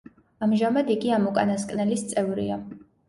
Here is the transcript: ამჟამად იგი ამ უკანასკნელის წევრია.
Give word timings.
ამჟამად 0.45 0.89
იგი 0.95 1.13
ამ 1.17 1.27
უკანასკნელის 1.33 2.05
წევრია. 2.15 2.59